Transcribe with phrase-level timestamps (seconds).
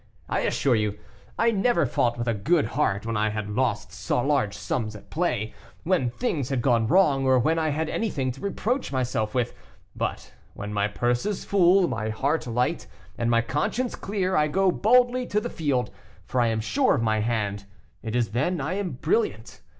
[0.27, 0.97] I assure you
[1.37, 5.53] I never fought with a good heart when I had lost large sums at play,
[5.83, 9.53] when things had gone wrong, or when I had anything to reproach myself with;
[9.95, 14.71] but when my purse is full, my heart light, and my conscience clear, I go
[14.71, 15.91] boldly to the field,
[16.25, 17.65] for I am sure of my hand;
[18.01, 19.61] it is then I am brilliant.